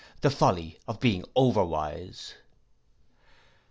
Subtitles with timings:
[0.21, 2.33] The folly of being over wise.